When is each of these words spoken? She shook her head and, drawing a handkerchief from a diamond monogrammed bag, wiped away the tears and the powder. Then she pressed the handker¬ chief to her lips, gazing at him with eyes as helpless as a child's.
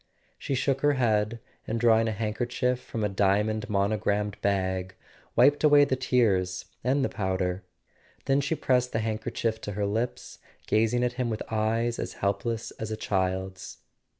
She 0.39 0.55
shook 0.55 0.81
her 0.81 0.93
head 0.93 1.39
and, 1.67 1.79
drawing 1.79 2.07
a 2.07 2.11
handkerchief 2.11 2.79
from 2.79 3.03
a 3.03 3.07
diamond 3.07 3.69
monogrammed 3.69 4.41
bag, 4.41 4.95
wiped 5.35 5.63
away 5.63 5.85
the 5.85 5.95
tears 5.95 6.65
and 6.83 7.05
the 7.05 7.07
powder. 7.07 7.61
Then 8.25 8.41
she 8.41 8.55
pressed 8.55 8.93
the 8.93 8.97
handker¬ 9.01 9.31
chief 9.35 9.61
to 9.61 9.73
her 9.73 9.85
lips, 9.85 10.39
gazing 10.65 11.03
at 11.03 11.13
him 11.21 11.29
with 11.29 11.43
eyes 11.51 11.99
as 11.99 12.13
helpless 12.13 12.71
as 12.79 12.89
a 12.89 12.97
child's. 12.97 13.77